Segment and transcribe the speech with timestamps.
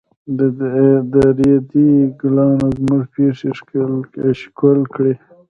[1.11, 1.89] د ريدي
[2.19, 5.13] ګلانو زموږ پښې ښکل کړې.